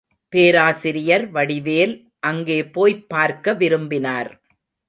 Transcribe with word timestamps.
பேராசிரியர் 0.33 1.31
வடிவேல் 1.31 1.93
அங்கே 2.19 2.63
போய்ப் 2.69 3.09
பார்க்க 3.09 3.53
விரும்பினார். 3.53 4.31